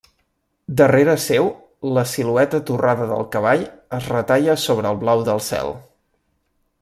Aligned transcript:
Darrere 0.79 1.13
seu 1.25 1.49
la 1.97 2.05
silueta 2.13 2.61
torrada 2.71 3.07
del 3.13 3.29
cavall 3.37 3.67
es 4.01 4.11
retalla 4.15 4.59
sobre 4.67 4.93
el 4.95 4.99
blau 5.07 5.25
del 5.33 5.45
cel. 5.53 5.75